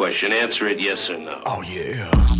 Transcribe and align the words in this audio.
question. 0.00 0.32
Answer 0.32 0.66
it 0.66 0.80
yes 0.80 1.10
or 1.10 1.18
no. 1.18 1.42
Oh, 1.44 1.60
yeah. 1.60 2.39